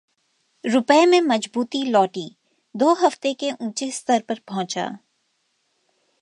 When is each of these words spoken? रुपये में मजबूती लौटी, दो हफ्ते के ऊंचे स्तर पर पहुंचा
रुपये 0.65 1.05
में 1.05 1.21
मजबूती 1.21 1.83
लौटी, 1.83 2.35
दो 2.75 2.93
हफ्ते 2.93 3.33
के 3.33 3.51
ऊंचे 3.51 3.91
स्तर 3.91 4.23
पर 4.29 4.39
पहुंचा 4.47 4.97